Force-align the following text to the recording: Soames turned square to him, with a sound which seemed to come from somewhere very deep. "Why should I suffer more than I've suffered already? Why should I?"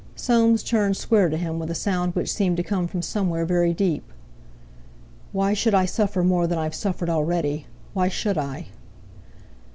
Soames 0.15 0.63
turned 0.63 0.97
square 0.97 1.29
to 1.29 1.37
him, 1.37 1.59
with 1.59 1.69
a 1.69 1.75
sound 1.75 2.15
which 2.15 2.33
seemed 2.33 2.57
to 2.57 2.63
come 2.63 2.87
from 2.87 3.03
somewhere 3.03 3.45
very 3.45 3.71
deep. 3.71 4.11
"Why 5.31 5.53
should 5.53 5.75
I 5.75 5.85
suffer 5.85 6.23
more 6.23 6.47
than 6.47 6.57
I've 6.57 6.73
suffered 6.73 7.07
already? 7.07 7.67
Why 7.93 8.07
should 8.07 8.35
I?" 8.35 8.69